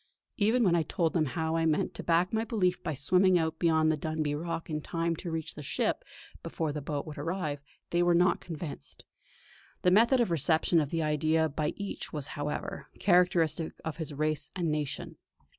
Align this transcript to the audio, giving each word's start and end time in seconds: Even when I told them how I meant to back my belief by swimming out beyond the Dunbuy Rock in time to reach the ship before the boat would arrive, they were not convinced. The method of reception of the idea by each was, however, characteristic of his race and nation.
Even 0.37 0.63
when 0.63 0.75
I 0.75 0.81
told 0.81 1.13
them 1.13 1.25
how 1.27 1.55
I 1.55 1.67
meant 1.67 1.93
to 1.93 2.01
back 2.03 2.33
my 2.33 2.43
belief 2.43 2.81
by 2.81 2.95
swimming 2.95 3.37
out 3.37 3.59
beyond 3.59 3.91
the 3.91 3.97
Dunbuy 3.97 4.33
Rock 4.33 4.67
in 4.67 4.81
time 4.81 5.15
to 5.17 5.29
reach 5.29 5.53
the 5.53 5.61
ship 5.61 6.03
before 6.41 6.71
the 6.71 6.81
boat 6.81 7.05
would 7.05 7.19
arrive, 7.19 7.61
they 7.91 8.01
were 8.01 8.15
not 8.15 8.41
convinced. 8.41 9.05
The 9.83 9.91
method 9.91 10.19
of 10.19 10.31
reception 10.31 10.79
of 10.81 10.89
the 10.89 11.03
idea 11.03 11.47
by 11.49 11.73
each 11.77 12.11
was, 12.11 12.29
however, 12.29 12.87
characteristic 12.97 13.73
of 13.85 13.97
his 13.97 14.11
race 14.11 14.51
and 14.55 14.71
nation. 14.71 15.17